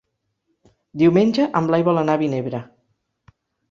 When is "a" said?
2.19-2.25